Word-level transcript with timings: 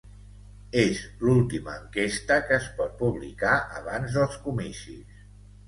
És 0.83 1.01
l'última 1.25 1.75
enquesta 1.81 2.39
que 2.49 2.57
es 2.63 2.71
pot 2.81 2.97
publicar 3.03 3.55
abans 3.83 4.19
dels 4.19 4.43
comicis 4.51 5.25